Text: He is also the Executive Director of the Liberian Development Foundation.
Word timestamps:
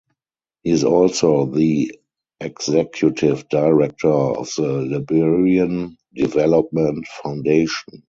He 0.63 0.71
is 0.71 0.83
also 0.83 1.45
the 1.45 1.91
Executive 2.39 3.47
Director 3.49 4.09
of 4.09 4.49
the 4.57 4.63
Liberian 4.81 5.95
Development 6.15 7.05
Foundation. 7.21 7.99